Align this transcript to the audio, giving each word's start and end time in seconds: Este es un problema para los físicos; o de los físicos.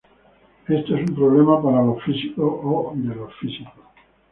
Este 0.67 0.77
es 0.95 1.09
un 1.09 1.15
problema 1.15 1.61
para 1.61 1.83
los 1.85 2.01
físicos; 2.03 2.43
o 2.43 2.91
de 2.95 3.13
los 3.13 3.31
físicos. 3.35 3.71